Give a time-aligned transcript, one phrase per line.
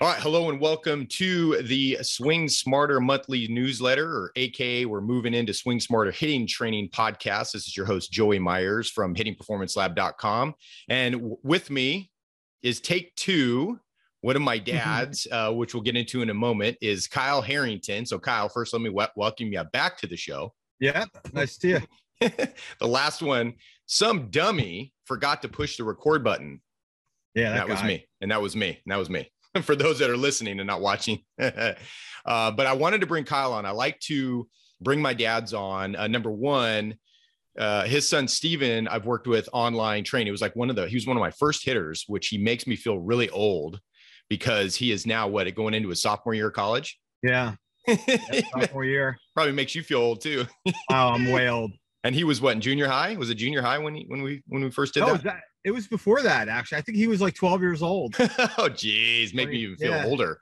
[0.00, 5.34] All right, hello and welcome to the Swing Smarter monthly newsletter, or AKA, we're moving
[5.34, 7.50] into Swing Smarter hitting training podcast.
[7.50, 10.54] This is your host, Joey Myers from hittingperformancelab.com.
[10.88, 12.12] And with me
[12.62, 13.80] is take two.
[14.20, 18.06] One of my dads, uh, which we'll get into in a moment, is Kyle Harrington.
[18.06, 20.54] So, Kyle, first, let me w- welcome you back to the show.
[20.78, 21.80] Yeah, nice to you.
[22.20, 23.54] the last one,
[23.86, 26.60] some dummy forgot to push the record button.
[27.34, 28.06] Yeah, that, that was me.
[28.20, 28.68] And that was me.
[28.68, 29.28] And that was me.
[29.62, 31.20] for those that are listening and not watching.
[31.38, 31.74] uh,
[32.24, 33.66] but I wanted to bring Kyle on.
[33.66, 34.48] I like to
[34.80, 35.96] bring my dads on.
[35.96, 36.96] Uh, number one,
[37.58, 40.28] uh, his son Steven, I've worked with online training.
[40.28, 42.38] It was like one of the, he was one of my first hitters, which he
[42.38, 43.80] makes me feel really old
[44.28, 46.98] because he is now what going into his sophomore year of college.
[47.22, 47.54] Yeah.
[48.52, 49.18] sophomore year.
[49.34, 50.44] Probably makes you feel old too.
[50.66, 51.72] oh, I'm way old.
[52.04, 53.16] And he was what in junior high?
[53.16, 55.24] Was it junior high when he when we when we first did oh, that?
[55.24, 55.40] that?
[55.68, 56.78] It was before that, actually.
[56.78, 58.16] I think he was like 12 years old.
[58.58, 60.06] oh, geez, make me even feel yeah.
[60.06, 60.40] older.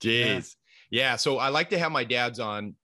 [0.00, 0.56] Jeez,
[0.90, 1.10] yeah.
[1.10, 1.16] yeah.
[1.16, 2.74] So I like to have my dads on.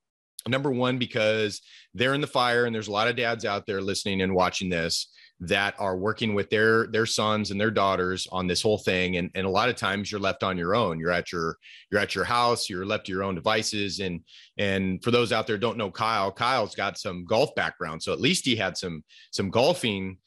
[0.48, 1.61] Number one, because
[1.92, 4.70] they're in the fire, and there's a lot of dads out there listening and watching
[4.70, 5.09] this
[5.41, 9.31] that are working with their their sons and their daughters on this whole thing and,
[9.34, 11.56] and a lot of times you're left on your own you're at your
[11.91, 14.20] you're at your house you're left to your own devices and
[14.59, 18.20] and for those out there don't know kyle kyle's got some golf background so at
[18.20, 20.19] least he had some some golfing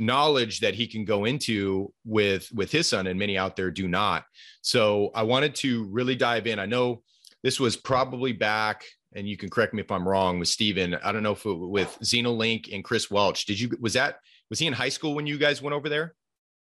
[0.00, 3.86] knowledge that he can go into with with his son and many out there do
[3.86, 4.24] not
[4.62, 7.02] so i wanted to really dive in i know
[7.42, 8.84] this was probably back
[9.14, 10.94] and you can correct me if i'm wrong with Steven.
[10.94, 14.20] i don't know if it, with Zenolink and chris welch did you was that
[14.50, 16.14] was he in high school when you guys went over there?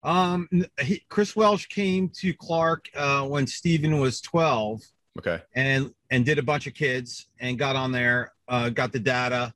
[0.03, 0.49] Um,
[0.81, 4.81] he, Chris Welch came to Clark uh, when Steven was 12.
[5.19, 5.41] Okay.
[5.53, 9.53] And and did a bunch of kids and got on there, uh, got the data,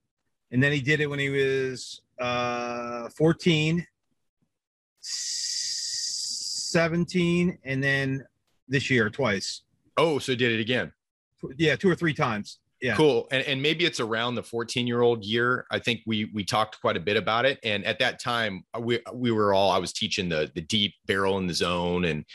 [0.52, 3.86] and then he did it when he was uh, 14,
[5.00, 8.25] 17, and then
[8.67, 9.61] this year twice.
[9.97, 10.92] Oh, so did it again?
[11.58, 15.02] Yeah, two or three times yeah cool and, and maybe it's around the 14 year
[15.02, 18.20] old year i think we we talked quite a bit about it and at that
[18.20, 21.54] time uh, we we were all i was teaching the the deep barrel in the
[21.54, 22.26] zone and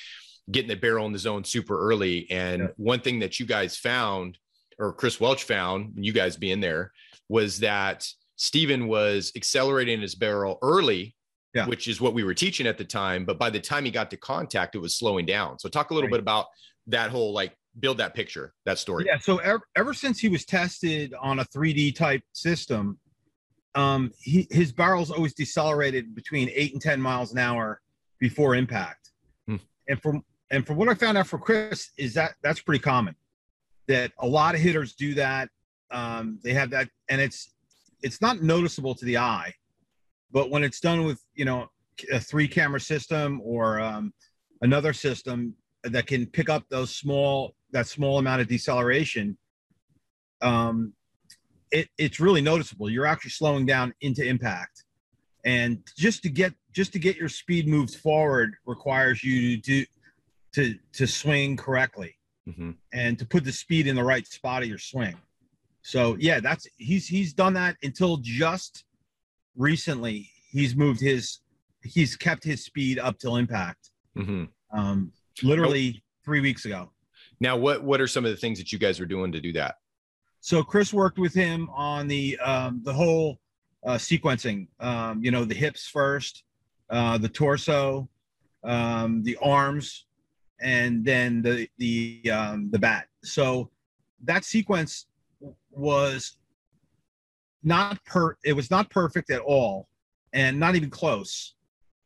[0.50, 2.69] getting the barrel in the zone super early and yeah.
[2.76, 4.38] one thing that you guys found
[4.78, 6.92] or chris welch found you guys being there
[7.28, 11.14] was that Steven was accelerating his barrel early
[11.54, 11.66] yeah.
[11.66, 14.10] which is what we were teaching at the time but by the time he got
[14.10, 16.14] to contact it was slowing down so talk a little right.
[16.14, 16.46] bit about
[16.86, 19.04] that whole like build that picture, that story.
[19.06, 19.18] Yeah.
[19.18, 22.98] So ever, ever since he was tested on a 3D type system,
[23.74, 27.80] um, he, his barrels always decelerated between eight and 10 miles an hour
[28.20, 29.10] before impact.
[29.48, 29.56] Hmm.
[29.88, 33.16] And from, and from what I found out for Chris is that that's pretty common
[33.88, 35.48] that a lot of hitters do that.
[35.94, 37.55] Um, they have that and it's,
[38.03, 39.55] it's not noticeable to the eye,
[40.31, 41.71] but when it's done with, you know,
[42.12, 44.12] a three camera system or um,
[44.60, 49.37] another system that can pick up those small that small amount of deceleration,
[50.43, 50.93] um,
[51.71, 52.91] it, it's really noticeable.
[52.91, 54.84] You're actually slowing down into impact,
[55.44, 59.87] and just to get just to get your speed moves forward requires you to do
[60.55, 62.16] to to swing correctly
[62.49, 62.72] mm-hmm.
[62.93, 65.16] and to put the speed in the right spot of your swing.
[65.84, 68.84] So yeah, that's he's he's done that until just
[69.54, 70.30] recently.
[70.50, 71.40] He's moved his
[71.82, 73.90] he's kept his speed up till impact.
[74.16, 74.44] Mm-hmm.
[74.76, 75.12] Um,
[75.42, 76.90] literally three weeks ago.
[77.38, 79.52] Now, what what are some of the things that you guys are doing to do
[79.52, 79.76] that?
[80.40, 83.38] So Chris worked with him on the um, the whole
[83.84, 84.68] uh, sequencing.
[84.80, 86.44] Um, you know, the hips first,
[86.88, 88.08] uh, the torso,
[88.62, 90.06] um, the arms,
[90.62, 93.08] and then the the um, the bat.
[93.22, 93.70] So
[94.22, 95.06] that sequence
[95.71, 96.37] was
[97.62, 99.88] not per it was not perfect at all,
[100.32, 101.55] and not even close.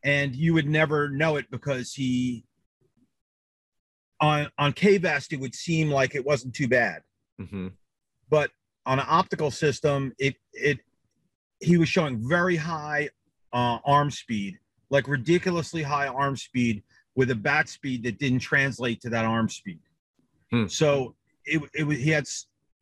[0.05, 2.45] And you would never know it because he
[4.21, 7.03] on on K-Vest, it would seem like it wasn't too bad.
[7.41, 7.69] Mm-hmm.
[8.31, 8.51] But
[8.87, 10.79] on an optical system, it it
[11.61, 13.09] he was showing very high
[13.53, 14.59] uh, arm speed,
[14.91, 16.83] like ridiculously high arm speed
[17.17, 19.81] with a bat speed that didn't translate to that arm speed.
[20.51, 20.67] Hmm.
[20.67, 21.15] So
[21.45, 22.27] it, it was he had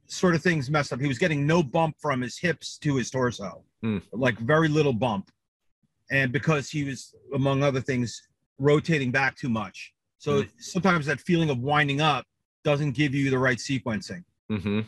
[0.09, 1.01] sort of things messed up.
[1.01, 3.99] He was getting no bump from his hips to his torso, hmm.
[4.13, 5.31] like very little bump,
[6.11, 8.23] and because he was, among other things,
[8.59, 9.93] rotating back too much.
[10.19, 10.51] So mm-hmm.
[10.59, 12.25] sometimes that feeling of winding up
[12.65, 14.25] doesn't give you the right sequencing.
[14.51, 14.81] Mm-hmm.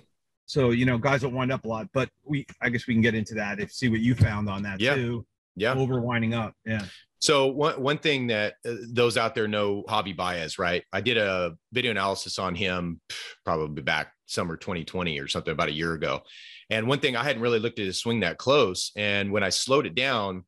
[0.47, 3.03] So you know, guys don't wind up a lot, but we I guess we can
[3.03, 4.95] get into that if see what you found on that yeah.
[4.95, 5.27] too.
[5.61, 6.55] Yeah, over winding up.
[6.65, 6.85] Yeah.
[7.21, 10.85] So one one thing that uh, those out there know Javi Baez, right?
[10.93, 13.01] I did a video analysis on him
[13.45, 16.23] probably back summer 2020 or something about a year ago.
[16.71, 19.49] And one thing I hadn't really looked at his swing that close, and when I
[19.49, 20.45] slowed it down,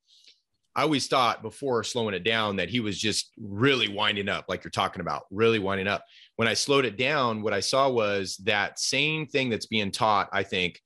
[0.76, 4.62] I always thought before slowing it down that he was just really winding up, like
[4.62, 6.04] you're talking about, really winding up.
[6.36, 10.28] When I slowed it down, what I saw was that same thing that's being taught,
[10.32, 10.80] I think,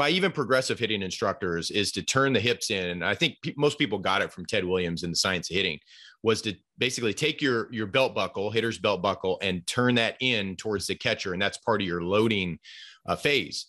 [0.00, 2.86] by even progressive hitting instructors is to turn the hips in.
[2.86, 5.78] And I think most people got it from Ted Williams in the science of hitting
[6.22, 10.56] was to basically take your your belt buckle, hitter's belt buckle, and turn that in
[10.56, 12.58] towards the catcher, and that's part of your loading
[13.04, 13.66] uh, phase.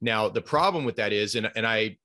[0.00, 1.98] Now, the problem with that is, and, and I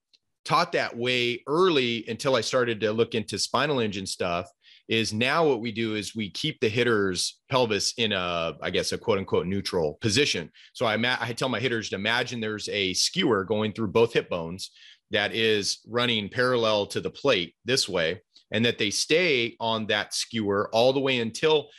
[0.44, 4.52] taught that way early until I started to look into spinal engine stuff.
[4.90, 8.92] Is now what we do is we keep the hitter's pelvis in a, I guess,
[8.92, 10.52] a quote unquote neutral position.
[10.74, 14.14] So I, ma- I tell my hitters to imagine there's a skewer going through both
[14.14, 14.72] hip bones
[15.12, 18.22] that is running parallel to the plate this way,
[18.52, 21.70] and that they stay on that skewer all the way until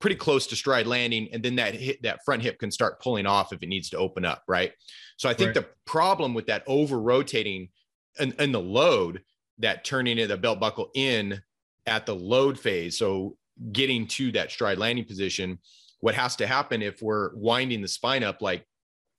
[0.00, 3.26] pretty close to stride landing, and then that hit that front hip can start pulling
[3.26, 4.72] off if it needs to open up, right?
[5.16, 5.54] So I think right.
[5.54, 7.70] the problem with that over rotating
[8.18, 9.22] and, and the load
[9.58, 11.40] that turning the belt buckle in
[11.88, 12.98] at the load phase.
[12.98, 13.36] So
[13.72, 15.58] getting to that stride landing position,
[16.00, 18.64] what has to happen if we're winding the spine up like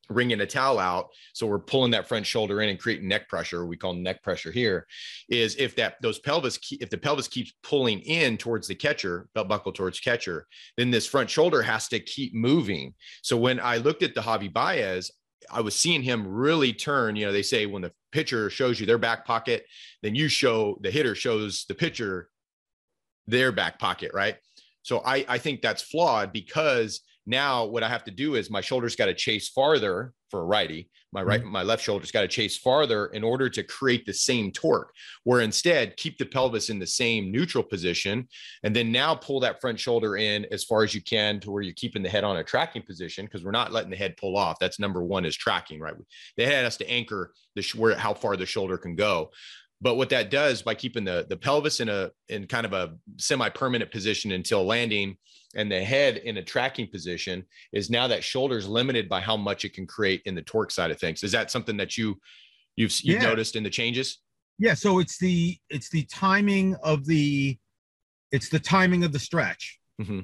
[0.09, 3.67] wringing a towel out so we're pulling that front shoulder in and creating neck pressure
[3.67, 4.87] we call neck pressure here
[5.29, 9.47] is if that those pelvis if the pelvis keeps pulling in towards the catcher belt
[9.47, 12.91] buckle towards catcher then this front shoulder has to keep moving
[13.21, 15.11] so when i looked at the javi baez
[15.51, 17.15] I was seeing him really turn.
[17.15, 19.65] You know, they say when the pitcher shows you their back pocket,
[20.03, 22.29] then you show the hitter shows the pitcher
[23.29, 24.35] their back pocket, right?
[24.81, 28.61] So I, I think that's flawed because now what I have to do is my
[28.61, 30.89] shoulder's got to chase farther for a righty.
[31.11, 31.51] My right, mm-hmm.
[31.51, 34.91] my left shoulder's got to chase farther in order to create the same torque.
[35.23, 38.27] Where instead, keep the pelvis in the same neutral position,
[38.63, 41.63] and then now pull that front shoulder in as far as you can to where
[41.63, 44.37] you're keeping the head on a tracking position because we're not letting the head pull
[44.37, 44.59] off.
[44.59, 45.95] That's number one is tracking, right?
[46.37, 49.31] The head has to anchor the where how far the shoulder can go.
[49.81, 52.95] But what that does by keeping the the pelvis in a in kind of a
[53.17, 55.17] semi-permanent position until landing
[55.55, 57.43] and the head in a tracking position
[57.73, 60.69] is now that shoulder is limited by how much it can create in the torque
[60.69, 61.23] side of things.
[61.23, 62.19] Is that something that you
[62.75, 63.29] you've you've yeah.
[63.29, 64.19] noticed in the changes?
[64.57, 67.57] Yeah, so it's the it's the timing of the
[68.31, 69.79] it's the timing of the stretch.
[70.01, 70.21] Mm-hmm.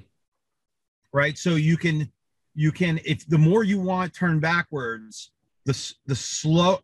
[1.13, 1.37] Right?
[1.37, 2.11] So you can
[2.53, 5.31] you can if the more you want turn backwards,
[5.65, 6.79] the the slow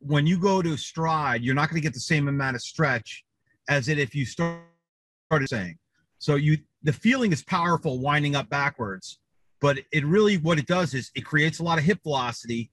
[0.00, 3.24] when you go to stride, you're not going to get the same amount of stretch
[3.68, 4.60] as it if you start
[5.26, 5.76] started saying.
[6.18, 9.18] So you the feeling is powerful winding up backwards,
[9.60, 12.70] but it really what it does is it creates a lot of hip velocity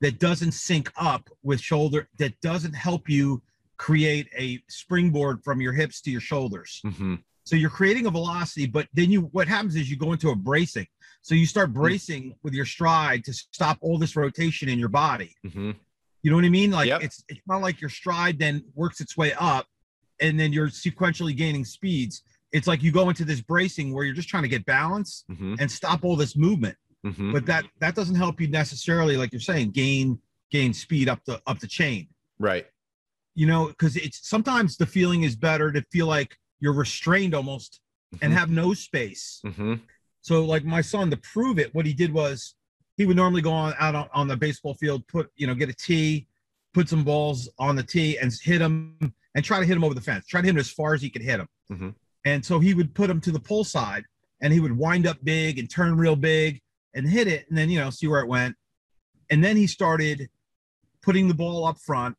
[0.00, 3.42] that doesn't sync up with shoulder that doesn't help you
[3.76, 6.80] create a springboard from your hips to your shoulders.
[6.86, 7.16] Mm-hmm.
[7.44, 10.36] So you're creating a velocity, but then you what happens is you go into a
[10.36, 10.86] bracing.
[11.22, 11.80] So you start mm-hmm.
[11.80, 15.34] bracing with your stride to stop all this rotation in your body.
[15.46, 15.72] Mm-hmm.
[16.22, 16.70] You know what I mean?
[16.70, 17.02] Like yep.
[17.02, 19.66] it's it's not like your stride then works its way up,
[20.20, 22.22] and then you're sequentially gaining speeds.
[22.52, 25.56] It's like you go into this bracing where you're just trying to get balance mm-hmm.
[25.58, 26.76] and stop all this movement.
[27.04, 27.32] Mm-hmm.
[27.32, 30.18] But that that doesn't help you necessarily, like you're saying, gain
[30.50, 32.08] gain speed up the up the chain.
[32.38, 32.66] Right.
[33.34, 37.80] You know, because it's sometimes the feeling is better to feel like you're restrained almost
[38.14, 38.24] mm-hmm.
[38.24, 39.42] and have no space.
[39.44, 39.74] Mm-hmm.
[40.22, 42.54] So, like my son, to prove it, what he did was
[42.96, 45.68] he would normally go on out on, on the baseball field, put you know, get
[45.68, 46.26] a tee,
[46.72, 48.96] put some balls on the tee, and hit him
[49.34, 50.26] and try to hit him over the fence.
[50.26, 51.48] Try to hit him as far as he could hit him.
[51.70, 51.90] Mm-hmm.
[52.24, 54.04] And so he would put him to the pull side,
[54.40, 56.62] and he would wind up big and turn real big
[56.94, 58.56] and hit it, and then you know see where it went.
[59.28, 60.30] And then he started
[61.02, 62.16] putting the ball up front,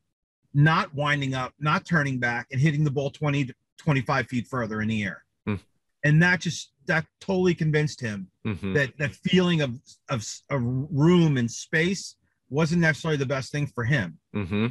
[0.53, 3.49] not winding up, not turning back, and hitting the ball 20
[3.85, 5.23] 25 feet further in the air.
[5.47, 5.59] Mm.
[6.03, 8.73] And that just that totally convinced him mm-hmm.
[8.73, 12.15] that that feeling of of a room and space
[12.49, 14.17] wasn't necessarily the best thing for him.
[14.35, 14.67] Mm-hmm.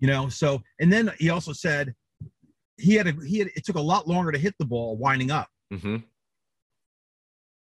[0.00, 1.94] You know, so and then he also said
[2.76, 5.30] he had a he had it took a lot longer to hit the ball winding
[5.30, 5.48] up.
[5.72, 5.96] Mm-hmm.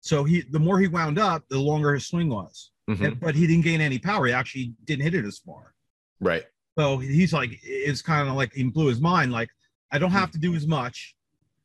[0.00, 2.70] So he the more he wound up, the longer his swing was.
[2.88, 3.04] Mm-hmm.
[3.04, 4.26] And, but he didn't gain any power.
[4.26, 5.74] He actually didn't hit it as far.
[6.20, 6.44] Right.
[6.78, 9.32] So he's like, it's kind of like he blew his mind.
[9.32, 9.48] Like
[9.92, 10.40] I don't have mm-hmm.
[10.40, 11.14] to do as much.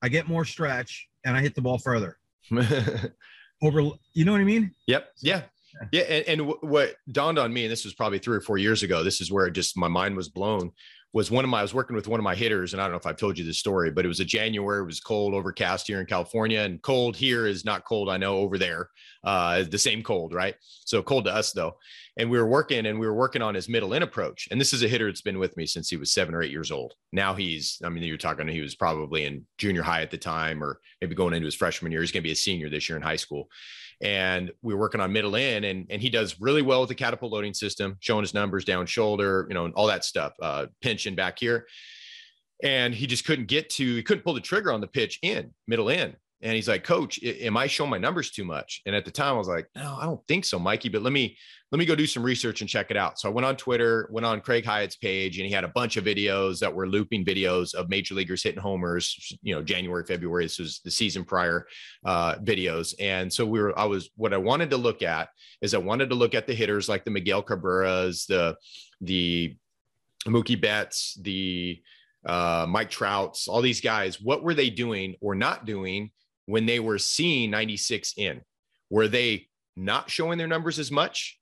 [0.01, 2.18] I get more stretch and I hit the ball further.
[3.63, 3.82] Over,
[4.13, 4.72] you know what I mean?
[4.88, 5.10] Yep.
[5.22, 5.44] Yeah.
[5.92, 6.01] Yeah.
[6.01, 9.04] And, and what dawned on me, and this was probably three or four years ago,
[9.04, 10.72] this is where it just my mind was blown.
[11.13, 12.94] Was one of my, I was working with one of my hitters, and I don't
[12.94, 15.34] know if I've told you this story, but it was a January, it was cold,
[15.34, 18.89] overcast here in California, and cold here is not cold, I know, over there.
[19.24, 20.56] Uh, the same cold, right?
[20.86, 21.75] So cold to us though
[22.18, 24.48] and we were working and we were working on his middle in approach.
[24.51, 26.51] And this is a hitter that's been with me since he was seven or eight
[26.51, 26.94] years old.
[27.12, 30.63] Now he's, I mean, you're talking, he was probably in junior high at the time,
[30.63, 32.01] or maybe going into his freshman year.
[32.01, 33.48] He's going to be a senior this year in high school.
[34.01, 36.96] And we are working on middle in, and, and he does really well with the
[36.96, 40.65] catapult loading system, showing his numbers down shoulder, you know, and all that stuff, uh,
[40.81, 41.67] pinching back here.
[42.63, 45.51] and he just couldn't get to he couldn't pull the trigger on the pitch in
[45.67, 48.82] middle in and he's like coach am i showing my numbers too much?
[48.86, 51.14] And at the time i was like no i don't think so mikey but let
[51.14, 51.38] me
[51.72, 53.20] let me go do some research and check it out.
[53.20, 55.98] So i went on twitter went on craig hyatt's page and he had a bunch
[55.98, 60.46] of videos that were looping videos of major leaguers hitting homers you know january february.
[60.46, 61.68] This was the season prior
[62.06, 62.94] uh, videos.
[63.00, 65.30] And so we were i was what i wanted to look at
[65.62, 68.56] is i wanted to look at the hitters like the miguel cabreras the
[69.02, 69.56] the
[70.28, 71.82] mookie betts the
[72.26, 76.12] uh, Mike Trouts, all these guys, what were they doing or not doing
[76.46, 78.42] when they were seeing 96 in?
[78.90, 81.40] Were they not showing their numbers as much?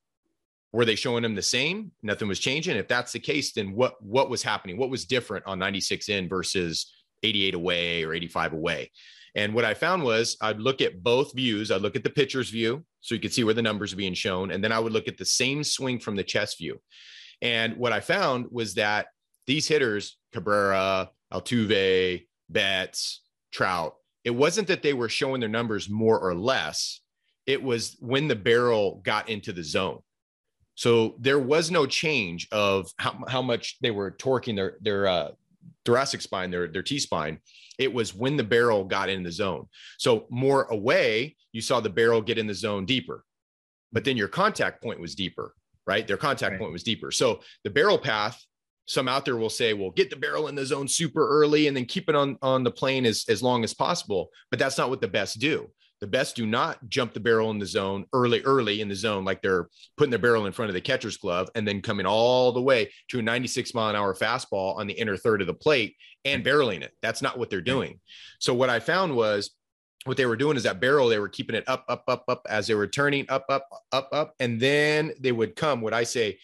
[0.72, 1.91] Were they showing them the same?
[2.03, 2.77] Nothing was changing.
[2.77, 4.77] If that's the case, then what what was happening?
[4.77, 8.91] What was different on 96 in versus 88 away or 85 away?
[9.36, 11.72] And what I found was I'd look at both views.
[11.72, 14.13] I'd look at the pitcher's view so you could see where the numbers are being
[14.13, 14.51] shown.
[14.51, 16.82] And then I would look at the same swing from the chest view.
[17.41, 19.08] And what I found was that
[19.48, 23.96] these hitters, Cabrera, Altuve, Betts, Trout,
[24.29, 27.01] it wasn't that they were showing their numbers more or less.
[27.48, 30.01] It was when the barrel got into the zone.
[30.75, 35.29] So there was no change of how, how much they were torquing their their uh,
[35.83, 37.39] thoracic spine, their their T spine.
[37.79, 39.67] It was when the barrel got in the zone.
[39.98, 43.25] So more away, you saw the barrel get in the zone deeper,
[43.91, 45.55] but then your contact point was deeper,
[45.88, 46.05] right?
[46.05, 46.59] Their contact right.
[46.59, 47.09] point was deeper.
[47.09, 48.39] So the barrel path
[48.89, 51.77] some out there will say, well, get the barrel in the zone super early and
[51.77, 54.31] then keep it on, on the plane as, as long as possible.
[54.50, 55.69] But that's not what the best do.
[56.01, 59.25] The best do not jump the barrel in the zone early, early in the zone,
[59.25, 62.51] like they're putting their barrel in front of the catcher's glove and then coming all
[62.51, 65.53] the way to a 96 mile an hour fastball on the inner third of the
[65.53, 66.93] plate and barreling it.
[67.03, 68.00] That's not what they're doing.
[68.39, 69.51] So what I found was
[70.05, 72.48] what they were doing is that barrel, they were keeping it up, up, up, up
[72.50, 74.34] as they were turning up, up, up, up.
[74.39, 76.39] And then they would come, what I say,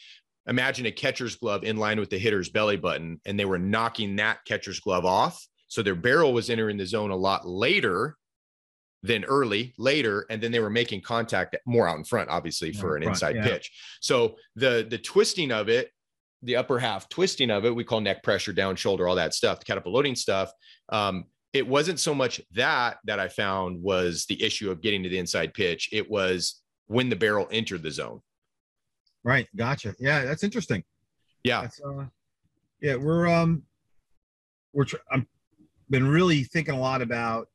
[0.48, 4.16] imagine a catcher's glove in line with the hitter's belly button, and they were knocking
[4.18, 5.46] that catcher's glove off.
[5.68, 8.18] So their barrel was entering the zone a lot later
[9.04, 12.96] than early, later, and then they were making contact more out in front, obviously, for
[12.96, 13.44] an front, inside yeah.
[13.44, 13.72] pitch.
[14.02, 15.92] So the the twisting of it,
[16.42, 19.60] the upper half twisting of it, we call neck pressure, down shoulder, all that stuff,
[19.60, 20.52] the catapult loading stuff.
[20.90, 25.10] Um, it wasn't so much that that I found was the issue of getting to
[25.10, 25.90] the inside pitch.
[25.92, 28.22] It was when the barrel entered the zone.
[29.26, 29.48] Right.
[29.56, 29.96] Gotcha.
[29.98, 30.84] Yeah, that's interesting.
[31.44, 31.62] Yeah.
[31.62, 32.06] That's, uh,
[32.80, 33.64] yeah, we're um,
[34.72, 35.28] we're tr- I'm
[35.90, 37.50] been really thinking a lot about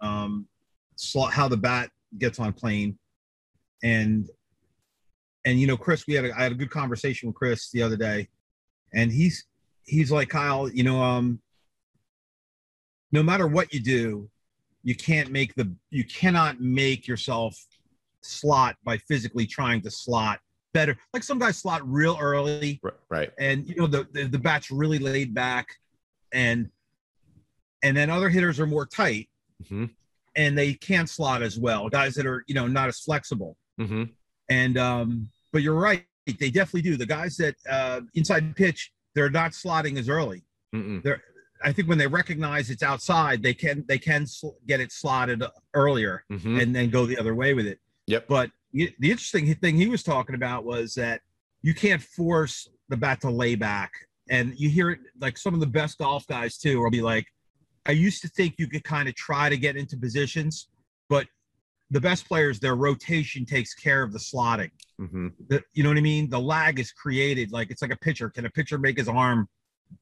[0.00, 0.46] um,
[0.94, 2.96] sl- how the bat gets on plane,
[3.82, 4.30] and
[5.44, 7.82] and you know, Chris, we had a, I had a good conversation with Chris the
[7.82, 8.28] other day,
[8.94, 9.44] and he's
[9.84, 11.40] he's like Kyle, you know, um,
[13.10, 14.30] no matter what you do,
[14.84, 17.56] you can't make the you cannot make yourself
[18.20, 20.38] slot by physically trying to slot
[20.76, 20.98] better.
[21.12, 23.30] Like some guys slot real early, right?
[23.38, 25.68] And you know the, the the bat's really laid back,
[26.32, 26.70] and
[27.82, 29.28] and then other hitters are more tight,
[29.62, 29.86] mm-hmm.
[30.36, 31.88] and they can't slot as well.
[31.88, 34.04] Guys that are you know not as flexible, mm-hmm.
[34.50, 36.96] and um, but you're right, they definitely do.
[36.96, 40.44] The guys that uh, inside pitch, they're not slotting as early.
[40.74, 41.02] Mm-mm.
[41.02, 41.22] They're
[41.62, 45.42] I think when they recognize it's outside, they can they can sl- get it slotted
[45.74, 46.60] earlier mm-hmm.
[46.60, 47.78] and then go the other way with it.
[48.06, 48.28] Yep.
[48.28, 51.20] But the interesting thing he was talking about was that
[51.62, 53.92] you can't force the bat to lay back.
[54.28, 57.26] And you hear it like some of the best golf guys too will be like,
[57.86, 60.68] I used to think you could kind of try to get into positions,
[61.08, 61.26] but
[61.90, 64.70] the best players, their rotation takes care of the slotting.
[65.00, 65.28] Mm-hmm.
[65.48, 66.28] The, you know what I mean?
[66.28, 68.28] The lag is created like it's like a pitcher.
[68.28, 69.48] Can a pitcher make his arm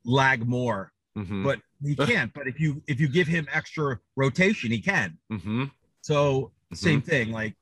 [0.04, 0.92] lag more?
[1.16, 1.44] Mm-hmm.
[1.44, 2.32] But he can't.
[2.32, 5.18] but if you if you give him extra rotation, he can.
[5.30, 5.64] Mm-hmm.
[6.00, 7.10] So same mm-hmm.
[7.10, 7.32] thing.
[7.32, 7.54] Like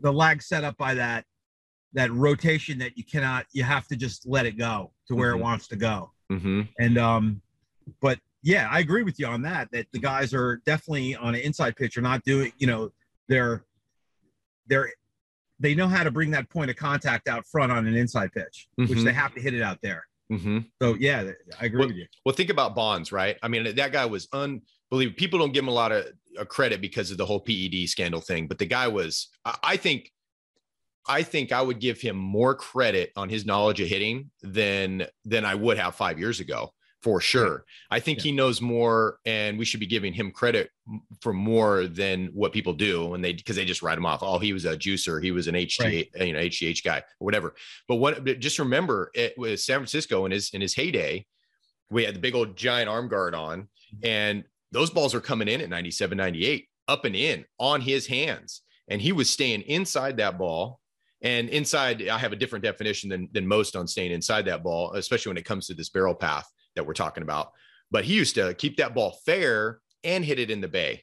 [0.00, 1.24] the lag set up by that
[1.92, 5.40] that rotation that you cannot you have to just let it go to where mm-hmm.
[5.40, 6.62] it wants to go mm-hmm.
[6.78, 7.40] and um
[8.00, 11.40] but yeah i agree with you on that that the guys are definitely on an
[11.40, 12.90] inside pitch are not doing you know
[13.28, 13.64] they're
[14.66, 14.90] they're
[15.58, 18.68] they know how to bring that point of contact out front on an inside pitch
[18.78, 18.90] mm-hmm.
[18.90, 20.58] which they have to hit it out there mm-hmm.
[20.80, 21.30] so yeah
[21.60, 24.28] i agree well, with you well think about bonds right i mean that guy was
[24.90, 26.06] unbelievable people don't give him a lot of
[26.38, 29.28] a credit because of the whole PED scandal thing, but the guy was,
[29.62, 30.12] I think,
[31.06, 35.44] I think I would give him more credit on his knowledge of hitting than than
[35.44, 37.64] I would have five years ago, for sure.
[37.90, 38.24] I think yeah.
[38.24, 40.70] he knows more, and we should be giving him credit
[41.20, 44.22] for more than what people do when they because they just write him off.
[44.22, 46.08] Oh, he was a juicer, he was an HGH, right.
[46.20, 47.54] Uh, you know, HGH guy, or whatever.
[47.88, 48.24] But what?
[48.38, 51.26] Just remember, it was San Francisco in his in his heyday.
[51.90, 54.06] We had the big old giant arm guard on, mm-hmm.
[54.06, 58.62] and those balls are coming in at 97, 98, up and in on his hands.
[58.88, 60.80] And he was staying inside that ball.
[61.22, 64.94] And inside, I have a different definition than, than most on staying inside that ball,
[64.94, 67.52] especially when it comes to this barrel path that we're talking about.
[67.90, 71.02] but he used to keep that ball fair and hit it in the bay.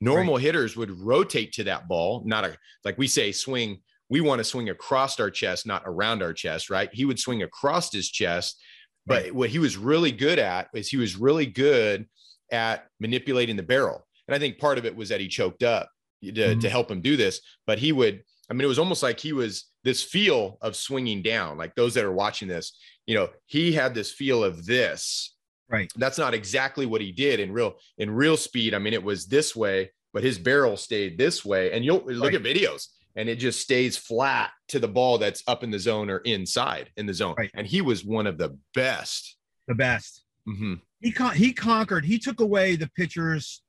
[0.00, 0.42] Normal right.
[0.42, 3.80] hitters would rotate to that ball, not a like we say swing.
[4.08, 6.90] We want to swing across our chest, not around our chest, right?
[6.92, 8.60] He would swing across his chest,
[9.06, 9.34] but right.
[9.34, 12.06] what he was really good at is he was really good
[12.52, 14.06] at manipulating the barrel.
[14.28, 15.90] And I think part of it was that he choked up
[16.22, 16.60] to, mm-hmm.
[16.60, 17.40] to help him do this.
[17.66, 21.22] But he would, I mean, it was almost like he was this feel of swinging
[21.22, 21.58] down.
[21.58, 25.32] Like those that are watching this, you know, he had this feel of this
[25.72, 25.90] Right.
[25.96, 28.74] That's not exactly what he did in real in real speed.
[28.74, 31.72] I mean, it was this way, but his barrel stayed this way.
[31.72, 32.34] And you'll look right.
[32.34, 36.10] at videos and it just stays flat to the ball that's up in the zone
[36.10, 37.34] or inside in the zone.
[37.38, 37.50] Right.
[37.54, 39.36] And he was one of the best.
[39.66, 40.22] The best.
[40.46, 40.74] Mm-hmm.
[41.02, 42.04] He con- he conquered.
[42.04, 43.62] He took away the pitcher's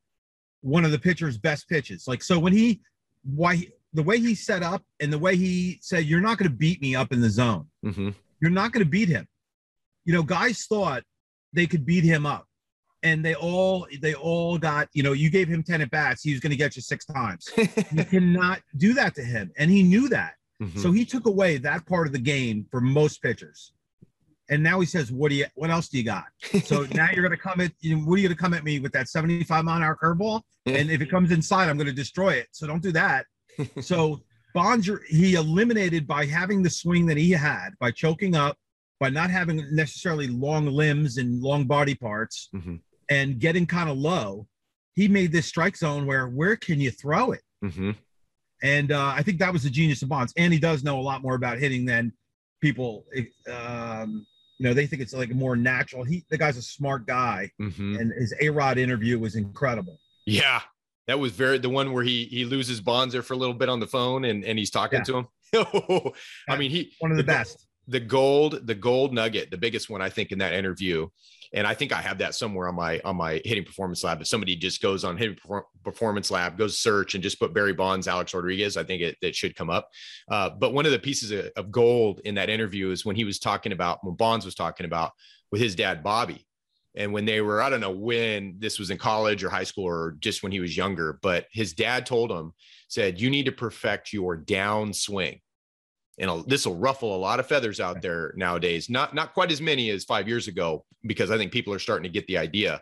[0.61, 2.07] one of the pitcher's best pitches.
[2.07, 2.81] Like so when he
[3.23, 6.55] why the way he set up and the way he said, "You're not going to
[6.55, 7.67] beat me up in the zone.
[7.85, 8.09] Mm-hmm.
[8.39, 9.27] You're not going to beat him."
[10.05, 11.03] You know, guys thought
[11.53, 12.47] they could beat him up.
[13.03, 16.31] And they all they all got, you know, you gave him 10 at bats, he
[16.31, 17.51] was going to get you six times.
[17.57, 19.51] you cannot do that to him.
[19.57, 20.35] And he knew that.
[20.61, 20.79] Mm-hmm.
[20.79, 23.72] So he took away that part of the game for most pitchers.
[24.53, 25.47] And now he says, "What do you?
[25.55, 26.25] What else do you got?"
[26.63, 28.53] So now you're going to come at, you know, what are you going to come
[28.53, 30.43] at me with that 75 mile an hour curveball?
[30.67, 32.49] And if it comes inside, I'm going to destroy it.
[32.51, 33.25] So don't do that.
[33.81, 34.21] so
[34.53, 38.55] Bonds, he eliminated by having the swing that he had by choking up
[38.99, 42.75] by not having necessarily long limbs and long body parts mm-hmm.
[43.09, 44.47] and getting kind of low,
[44.93, 47.41] he made this strike zone where where can you throw it?
[47.65, 47.91] Mm-hmm.
[48.61, 50.31] And uh, I think that was the genius of Bonds.
[50.37, 52.13] And he does know a lot more about hitting than
[52.61, 53.05] people.
[53.51, 54.27] Um,
[54.59, 56.03] you know, they think it's like more natural.
[56.03, 57.97] He, the guy's a smart guy, mm-hmm.
[57.97, 59.99] and his A Rod interview was incredible.
[60.25, 60.61] Yeah,
[61.07, 63.79] that was very the one where he he loses Bonzer for a little bit on
[63.79, 65.03] the phone, and and he's talking yeah.
[65.03, 66.11] to him.
[66.49, 69.89] I mean, he one of the, the best the gold the gold nugget the biggest
[69.89, 71.07] one i think in that interview
[71.53, 74.27] and i think i have that somewhere on my on my hitting performance lab if
[74.27, 75.37] somebody just goes on hitting
[75.83, 79.35] performance lab goes search and just put barry bonds alex rodriguez i think it, it
[79.35, 79.89] should come up.
[80.29, 83.23] Uh, but one of the pieces of, of, gold in that interview is when he
[83.23, 85.11] was talking about when bonds was talking about
[85.51, 86.45] with his dad bobby.
[86.95, 89.85] And when they were i don't know when this was in college or high school
[89.85, 92.53] or just when he was younger but his dad told him
[92.87, 95.41] said you need to perfect your down swing
[96.19, 98.89] and this will ruffle a lot of feathers out there nowadays.
[98.89, 102.03] Not not quite as many as five years ago, because I think people are starting
[102.03, 102.81] to get the idea.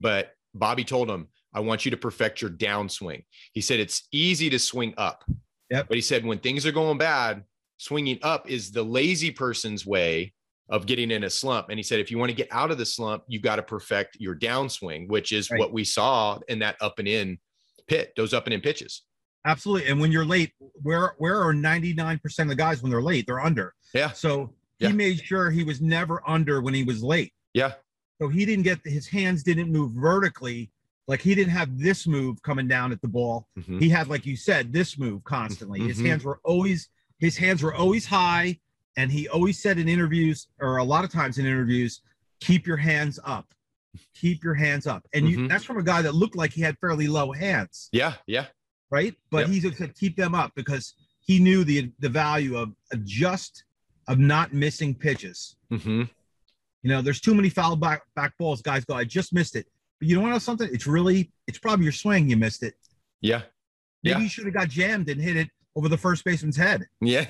[0.00, 4.48] But Bobby told him, "I want you to perfect your downswing." He said it's easy
[4.50, 5.24] to swing up,
[5.70, 5.88] yep.
[5.88, 7.44] but he said when things are going bad,
[7.78, 10.34] swinging up is the lazy person's way
[10.68, 11.70] of getting in a slump.
[11.70, 13.62] And he said if you want to get out of the slump, you've got to
[13.62, 15.58] perfect your downswing, which is right.
[15.58, 17.38] what we saw in that up and in
[17.86, 19.02] pit, those up and in pitches.
[19.48, 19.88] Absolutely.
[19.90, 23.26] And when you're late, where where are 99% of the guys when they're late?
[23.26, 23.74] They're under.
[23.94, 24.12] Yeah.
[24.12, 27.32] So he made sure he was never under when he was late.
[27.54, 27.72] Yeah.
[28.20, 30.70] So he didn't get his hands didn't move vertically.
[31.06, 33.48] Like he didn't have this move coming down at the ball.
[33.58, 33.78] Mm-hmm.
[33.78, 35.80] He had, like you said, this move constantly.
[35.80, 35.88] Mm-hmm.
[35.88, 38.58] His hands were always his hands were always high.
[38.98, 42.02] And he always said in interviews, or a lot of times in interviews,
[42.40, 43.46] keep your hands up.
[44.14, 45.06] Keep your hands up.
[45.14, 45.42] And mm-hmm.
[45.42, 47.88] you that's from a guy that looked like he had fairly low hands.
[47.92, 48.46] Yeah, yeah
[48.90, 49.14] right?
[49.30, 49.48] But yep.
[49.48, 53.64] he's going to keep them up because he knew the the value of, of just
[54.08, 55.56] of not missing pitches.
[55.70, 56.04] Mm-hmm.
[56.82, 58.62] You know, there's too many foul back back balls.
[58.62, 59.66] Guys go, I just missed it.
[59.98, 60.68] But you don't know something?
[60.72, 62.74] It's really it's probably your swing you missed it.
[63.20, 63.42] Yeah.
[64.02, 64.22] Maybe yeah.
[64.22, 66.86] you should have got jammed and hit it over the first baseman's head.
[67.00, 67.26] Yeah.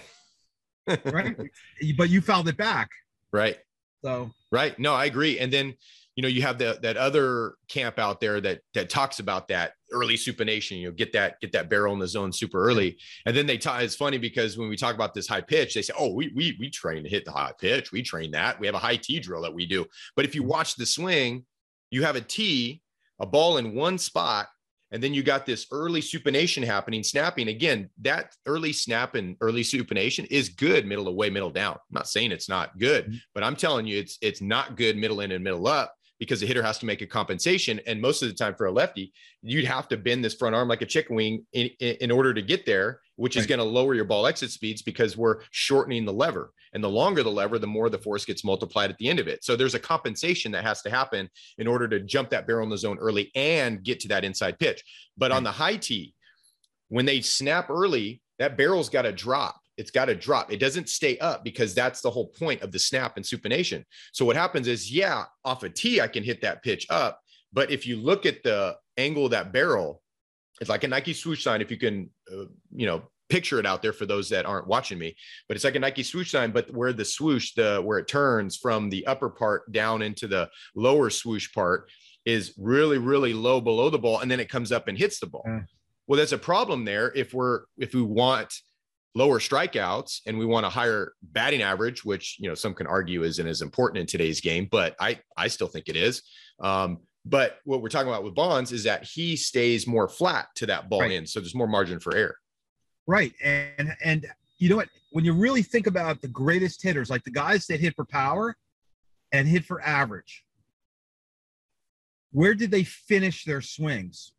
[1.04, 1.36] right.
[1.96, 2.88] But you fouled it back.
[3.32, 3.58] Right.
[4.04, 4.78] So right.
[4.78, 5.38] No, I agree.
[5.38, 5.74] And then
[6.18, 9.74] you know you have the, that other camp out there that that talks about that
[9.92, 13.36] early supination you know get that get that barrel in the zone super early and
[13.36, 15.92] then they talk it's funny because when we talk about this high pitch they say
[15.96, 18.74] oh we we we train to hit the high pitch we train that we have
[18.74, 21.44] a high t drill that we do but if you watch the swing
[21.92, 22.82] you have a t
[23.20, 24.48] a ball in one spot
[24.90, 27.48] and then you got this early supination happening, snapping.
[27.48, 31.74] Again, that early snap and early supination is good middle away, middle down.
[31.74, 33.16] I'm not saying it's not good, mm-hmm.
[33.34, 36.46] but I'm telling you it's it's not good middle in and middle up because the
[36.46, 37.80] hitter has to make a compensation.
[37.86, 40.68] And most of the time for a lefty, you'd have to bend this front arm
[40.68, 43.40] like a chicken wing in, in order to get there, which right.
[43.40, 46.52] is going to lower your ball exit speeds because we're shortening the lever.
[46.74, 49.28] And the longer the lever, the more the force gets multiplied at the end of
[49.28, 49.42] it.
[49.42, 52.70] So there's a compensation that has to happen in order to jump that barrel in
[52.70, 54.84] the zone early and get to that inside pitch.
[55.16, 55.36] But right.
[55.36, 56.14] on the high tee,
[56.88, 60.52] when they snap early, that barrel's got to drop it's got to drop.
[60.52, 63.84] It doesn't stay up because that's the whole point of the snap and supination.
[64.12, 67.20] So what happens is, yeah, off a tee, I can hit that pitch up.
[67.52, 70.02] But if you look at the angle of that barrel,
[70.60, 71.62] it's like a Nike swoosh sign.
[71.62, 74.98] If you can, uh, you know, picture it out there for those that aren't watching
[74.98, 75.14] me,
[75.46, 78.56] but it's like a Nike swoosh sign, but where the swoosh, the where it turns
[78.56, 81.88] from the upper part down into the lower swoosh part
[82.24, 85.26] is really, really low below the ball, and then it comes up and hits the
[85.26, 85.44] ball.
[85.46, 85.60] Yeah.
[86.06, 88.52] Well, there's a problem there if we're if we want
[89.14, 93.22] lower strikeouts and we want a higher batting average, which you know some can argue
[93.22, 96.22] isn't as important in today's game, but I I still think it is.
[96.60, 100.66] Um, but what we're talking about with Bonds is that he stays more flat to
[100.66, 101.12] that ball right.
[101.12, 102.36] in, so there's more margin for error.
[103.06, 104.26] Right, and and
[104.58, 104.88] you know what?
[105.12, 108.56] When you really think about the greatest hitters, like the guys that hit for power
[109.32, 110.44] and hit for average,
[112.32, 114.32] where did they finish their swings?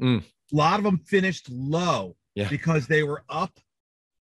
[0.00, 0.22] Mm.
[0.22, 2.48] A lot of them finished low yeah.
[2.48, 3.58] because they were up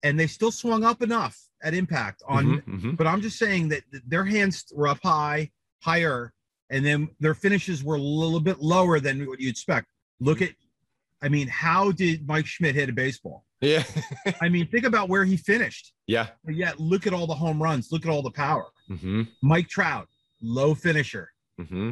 [0.03, 2.91] and they still swung up enough at impact on mm-hmm, mm-hmm.
[2.93, 6.33] but i'm just saying that their hands were up high higher
[6.71, 9.89] and then their finishes were a little bit lower than what you'd expect.
[10.21, 10.51] Look at
[11.23, 13.45] i mean how did mike schmidt hit a baseball?
[13.61, 13.83] Yeah.
[14.41, 15.93] I mean think about where he finished.
[16.07, 16.29] Yeah.
[16.49, 17.93] Yeah look at all the home runs.
[17.93, 18.67] Look at all the power.
[18.89, 19.23] Mm-hmm.
[19.43, 20.09] mike trout
[20.41, 21.31] low finisher.
[21.61, 21.91] Mm-hmm.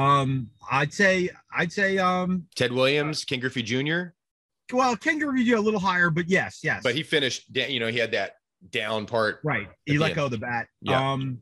[0.00, 4.14] um i'd say i'd say um ted williams ken griffey jr
[4.72, 6.80] well, Ken Griffey a little higher, but yes, yes.
[6.82, 7.44] But he finished.
[7.54, 8.36] You know, he had that
[8.70, 9.40] down part.
[9.44, 9.68] Right.
[9.86, 10.68] He let go of the bat.
[10.80, 11.12] Yeah.
[11.12, 11.40] Um,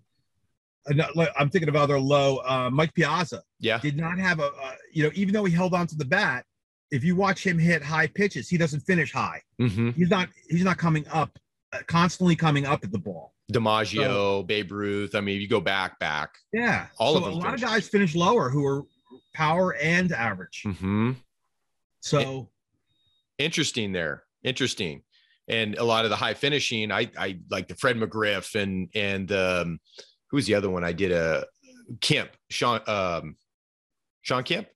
[0.88, 2.38] I'm thinking of other low.
[2.38, 3.42] Uh, Mike Piazza.
[3.58, 3.78] Yeah.
[3.78, 4.46] Did not have a.
[4.46, 6.44] Uh, you know, even though he held on to the bat,
[6.90, 9.42] if you watch him hit high pitches, he doesn't finish high.
[9.60, 9.90] Mm-hmm.
[9.90, 10.28] He's not.
[10.48, 11.38] He's not coming up.
[11.72, 13.32] Uh, constantly coming up at the ball.
[13.52, 15.14] DiMaggio, so, Babe Ruth.
[15.14, 16.30] I mean, you go back, back.
[16.52, 16.86] Yeah.
[16.98, 17.34] All so of them.
[17.34, 18.82] A lot of guys finish lower who are
[19.34, 20.64] power and average.
[20.66, 21.12] Mm-hmm.
[22.00, 22.48] So
[23.40, 24.24] interesting there.
[24.44, 25.02] Interesting.
[25.48, 29.32] And a lot of the high finishing, I I like the Fred McGriff and and
[29.32, 29.80] um
[30.30, 30.84] who's the other one?
[30.84, 31.46] I did a
[32.00, 33.36] Kemp, Sean um
[34.22, 34.68] Shawn Kemp.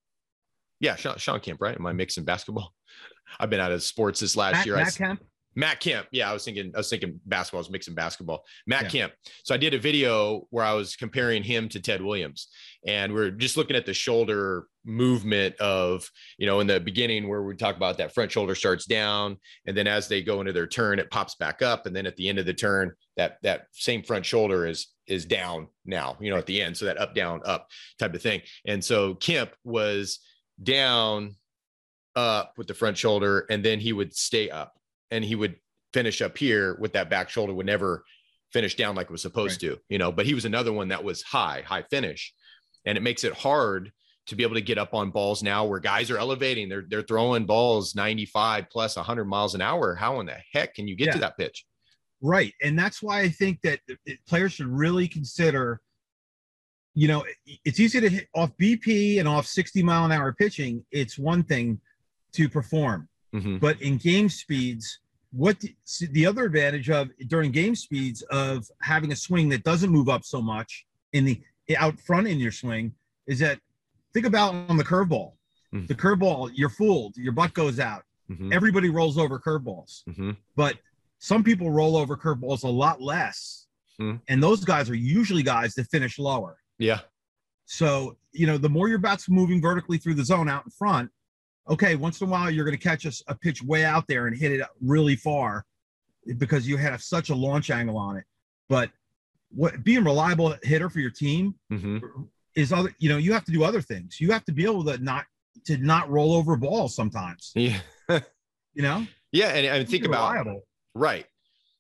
[0.81, 1.77] Yeah, Sean, Shawn Kemp, right?
[1.77, 2.73] Am I mixing basketball?
[3.41, 4.77] I've been out of sports this last Matt, year.
[4.77, 5.23] Matt I, Kemp.
[5.57, 6.07] Matt Kemp.
[6.11, 7.59] Yeah, I was thinking, I was thinking basketball.
[7.59, 8.45] I was mixing basketball.
[8.67, 8.89] Matt yeah.
[8.89, 9.13] Kemp.
[9.45, 12.49] So I did a video where I was comparing him to Ted Williams,
[12.87, 17.43] and we're just looking at the shoulder movement of, you know, in the beginning where
[17.43, 19.37] we talk about that front shoulder starts down,
[19.67, 22.17] and then as they go into their turn, it pops back up, and then at
[22.17, 26.31] the end of the turn, that that same front shoulder is is down now, you
[26.31, 26.77] know, at the end.
[26.77, 28.41] So that up, down, up type of thing.
[28.67, 30.21] And so Kemp was
[30.63, 31.37] down,
[32.17, 34.79] up with the front shoulder, and then he would stay up
[35.11, 35.57] and he would
[35.93, 38.05] finish up here with that back shoulder would never
[38.53, 39.73] finish down like it was supposed right.
[39.73, 42.35] to, you know, but he was another one that was high, high finish.
[42.85, 43.93] And it makes it hard
[44.27, 46.69] to be able to get up on balls now where guys are elevating.
[46.69, 49.95] They're they're throwing balls 95 plus 100 miles an hour.
[49.95, 51.13] How in the heck can you get yeah.
[51.13, 51.67] to that pitch?
[52.23, 52.55] Right.
[52.63, 53.81] And that's why I think that
[54.27, 55.81] players should really consider
[56.95, 57.25] you know,
[57.65, 60.85] it's easy to hit off BP and off 60 mile an hour pitching.
[60.93, 61.81] It's one thing
[62.35, 63.09] to perform.
[63.35, 63.59] Mm-hmm.
[63.59, 65.01] But in game speeds,
[65.33, 65.75] what the,
[66.13, 70.25] the other advantage of during game speeds of having a swing that doesn't move up
[70.25, 71.41] so much in the
[71.77, 72.93] out front in your swing
[73.27, 73.59] is that
[74.13, 75.33] think about on the curveball.
[75.75, 75.87] Mm-hmm.
[75.87, 77.17] The curveball, you're fooled.
[77.17, 78.03] Your butt goes out.
[78.31, 78.53] Mm-hmm.
[78.53, 80.31] Everybody rolls over curveballs, mm-hmm.
[80.57, 80.77] but
[81.19, 83.67] some people roll over curveballs a lot less.
[84.01, 84.19] Mm-hmm.
[84.29, 86.57] And those guys are usually guys that finish lower.
[86.79, 87.01] Yeah.
[87.67, 91.11] So, you know, the more your bat's moving vertically through the zone out in front,
[91.69, 94.27] okay, once in a while you're going to catch a, a pitch way out there
[94.27, 95.65] and hit it really far
[96.39, 98.25] because you have such a launch angle on it.
[98.69, 98.91] But
[99.51, 101.99] what being reliable hitter for your team mm-hmm.
[102.57, 102.95] is other.
[102.99, 104.21] You know, you have to do other things.
[104.21, 105.27] You have to be able to not
[105.67, 107.53] to not roll over balls sometimes.
[107.55, 107.79] Yeah.
[108.09, 109.07] you know.
[109.33, 110.63] Yeah, and, and think about reliable.
[110.95, 111.27] right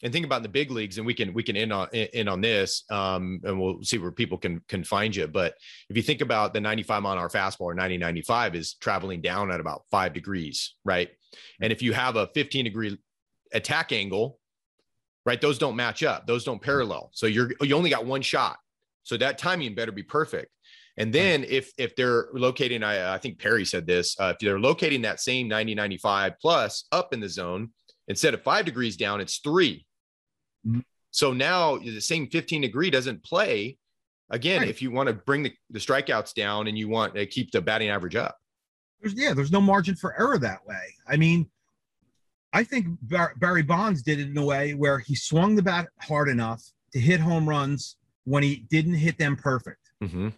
[0.04, 2.42] and think about the big leagues and we can we can end on in on
[2.42, 5.26] this um, and we'll see where people can can find you.
[5.26, 5.54] But
[5.88, 9.22] if you think about the 95 mile an hour fastball or 90 95 is traveling
[9.22, 11.08] down at about five degrees right?
[11.60, 12.98] And if you have a 15 degree
[13.52, 14.38] attack angle
[15.24, 16.26] right those don't match up.
[16.26, 17.10] Those don't parallel.
[17.14, 18.58] So you're you only got one shot.
[19.04, 20.50] So that timing better be perfect.
[20.98, 24.60] And then if if they're locating I, I think perry said this uh, if they're
[24.60, 27.70] locating that same 90 95 plus up in the zone
[28.06, 29.86] instead of five degrees down it's three.
[31.11, 33.79] So now the same 15 degree doesn't play.
[34.31, 34.68] Again, right.
[34.68, 37.61] if you want to bring the, the strikeouts down and you want to keep the
[37.61, 38.37] batting average up.
[39.00, 40.94] There's, yeah, there's no margin for error that way.
[41.07, 41.48] I mean,
[42.53, 45.88] I think Bar- Barry Bonds did it in a way where he swung the bat
[46.00, 49.90] hard enough to hit home runs when he didn't hit them perfect.
[50.03, 50.29] Mm-hmm.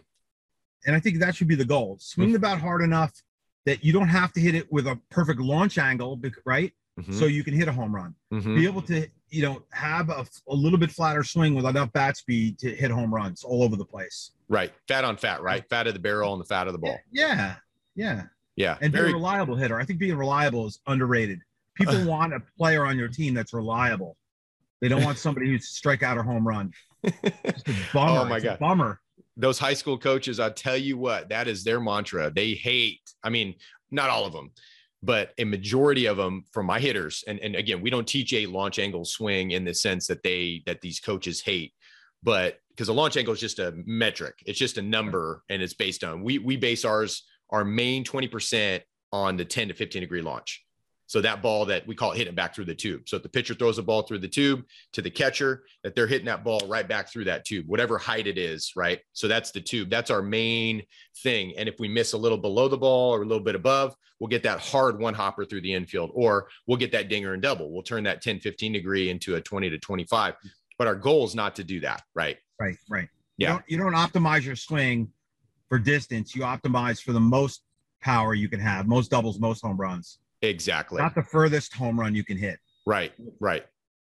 [0.85, 1.97] And I think that should be the goal.
[1.99, 2.33] Swing mm-hmm.
[2.33, 3.13] the bat hard enough
[3.65, 6.73] that you don't have to hit it with a perfect launch angle, right?
[6.99, 7.13] Mm-hmm.
[7.13, 8.15] So you can hit a home run.
[8.33, 8.55] Mm-hmm.
[8.55, 12.17] Be able to you know, have a, a little bit flatter swing with enough bat
[12.17, 14.31] speed to hit home runs all over the place.
[14.49, 14.71] Right.
[14.87, 15.67] Fat on fat, right?
[15.69, 16.97] Fat of the barrel and the fat of the ball.
[17.11, 17.55] Yeah.
[17.95, 18.23] Yeah.
[18.55, 18.77] Yeah.
[18.81, 19.07] And Very...
[19.07, 19.79] being a reliable hitter.
[19.79, 21.41] I think being reliable is underrated
[21.77, 24.17] People want a player on your team that's reliable.
[24.81, 26.71] They don't want somebody who's strike out or home run.
[27.03, 27.31] A oh,
[27.93, 28.19] bummer.
[28.19, 28.59] Oh my It's God.
[28.59, 28.99] bummer.
[29.35, 32.31] those high school coaches, I'll tell you what, that is their mantra.
[32.31, 33.55] They hate, I mean,
[33.91, 34.51] not all of them,
[35.07, 37.23] but a majority of them from my hitters.
[37.29, 40.63] And, and again, we don't teach a launch angle swing in the sense that they,
[40.65, 41.73] that these coaches hate,
[42.21, 45.73] but because a launch angle is just a metric, it's just a number and it's
[45.73, 48.81] based on, we, we base ours, our main 20%
[49.13, 50.65] on the 10 to 15 degree launch.
[51.07, 53.07] So that ball that we call it hitting it back through the tube.
[53.07, 56.05] So if the pitcher throws a ball through the tube to the catcher, that they're
[56.05, 58.99] hitting that ball right back through that tube, whatever height it is, right?
[59.13, 59.89] So that's the tube.
[59.89, 60.83] That's our main
[61.23, 61.53] thing.
[61.57, 64.27] And if we miss a little below the ball or a little bit above, we'll
[64.27, 67.71] get that hard one hopper through the infield, or we'll get that dinger and double.
[67.71, 70.35] We'll turn that 10, 15 degree into a 20 to 25.
[70.77, 72.37] But our goal is not to do that, right?
[72.59, 73.07] Right, right.
[73.37, 73.47] Yeah.
[73.47, 75.09] You don't, you don't optimize your swing
[75.69, 76.35] for distance.
[76.35, 77.63] You optimize for the most
[78.01, 80.19] power you can have, most doubles, most home runs.
[80.41, 81.01] Exactly.
[81.01, 82.59] Not the furthest home run you can hit.
[82.85, 83.11] Right.
[83.39, 83.63] Right.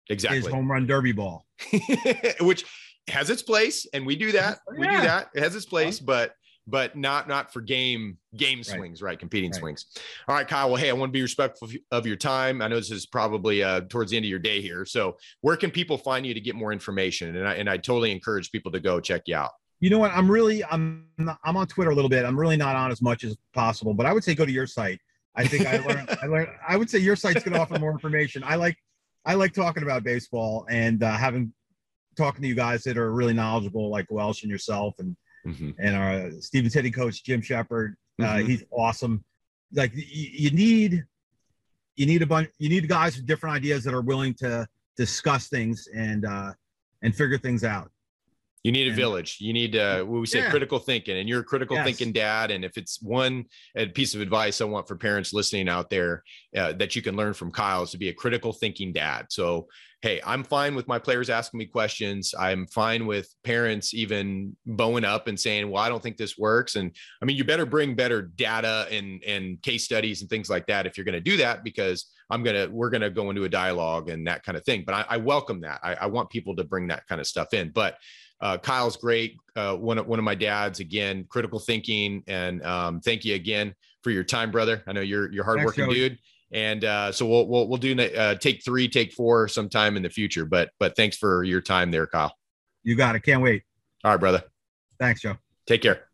[0.09, 0.51] Is Exactly.
[0.53, 1.47] home run derby ball.
[2.41, 2.65] which
[3.09, 6.35] has its place and we do that we do that it has its place but
[6.69, 9.59] but not not for game game swings right competing Right.
[9.59, 9.87] swings
[10.29, 12.69] all right kyle well hey i want to be respectful of- of your time i
[12.69, 15.73] know this is probably uh towards the end of your day here so where can
[15.73, 18.79] people find you to get more information and i and i totally encourage people to
[18.81, 20.13] go check you out You know what?
[20.13, 22.25] I'm really I'm not- I'm on Twitter a little bit.
[22.25, 24.69] I'm really not on as much as possible, but I would say go to your
[24.69, 25.01] site.
[25.35, 27.91] I think I learned I learned I would say your site's going to offer more
[27.93, 28.43] information.
[28.45, 28.77] I like
[29.25, 31.53] I like talking about baseball and uh, having
[32.17, 35.17] talking to you guys that are really knowledgeable, like Welch and yourself, and
[35.47, 35.75] Mhm.
[35.81, 37.97] and our Stevens hitting coach Jim Shepard.
[38.21, 38.47] Uh, Mhm.
[38.47, 39.25] He's awesome.
[39.73, 41.05] Like you, you need
[41.97, 44.67] you need a bunch you need guys with different ideas that are willing to
[44.97, 46.53] discuss things and uh,
[47.03, 47.91] and figure things out.
[48.65, 49.39] You need a village.
[49.41, 50.51] You need uh what we say Yeah.
[50.51, 51.85] critical thinking, and you're a critical Yes.
[51.87, 52.53] thinking dad.
[52.53, 53.47] And if it's one
[53.77, 56.23] uh, piece of advice I want for parents listening out there
[56.57, 59.27] uh, that you can learn from Kyle is to be a critical thinking dad.
[59.31, 59.69] So
[60.03, 62.35] hey, I'm fine with my players asking me questions.
[62.37, 66.75] I'm fine with parents even bowing up and saying, "Well, I don't think this works."
[66.77, 70.67] And I mean, you better bring better data and and case studies and things like
[70.69, 73.49] that if you're going to do that, because I'm gonna we're gonna go into a
[73.49, 74.85] dialogue and that kind of thing.
[74.87, 75.81] But I, I welcome that.
[75.83, 77.97] I, I want people to bring that kind of stuff in, but
[78.43, 79.37] uh, Kyle's great.
[79.55, 83.75] Uh, one of one of my dads again, critical thinking, and um, thank you again
[84.03, 84.83] for your time, brother.
[84.87, 85.95] I know you're you're hardworking Joey.
[85.95, 86.19] dude,
[86.51, 90.11] and uh, so we'll we'll we'll do uh, take three, take four sometime in the
[90.11, 90.45] future.
[90.45, 92.35] But but thanks for your time there, Kyle.
[92.83, 93.21] You got it.
[93.21, 93.63] Can't wait.
[94.05, 94.43] All right, brother.
[94.99, 95.37] Thanks, Joe.
[95.67, 96.12] Take care.